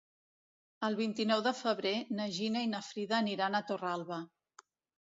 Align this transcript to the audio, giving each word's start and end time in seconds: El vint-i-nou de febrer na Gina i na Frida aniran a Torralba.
El 0.87 0.95
vint-i-nou 0.99 1.43
de 1.49 1.53
febrer 1.59 1.93
na 2.21 2.27
Gina 2.39 2.65
i 2.69 2.71
na 2.73 2.83
Frida 2.89 3.21
aniran 3.23 3.61
a 3.61 3.67
Torralba. 3.71 4.25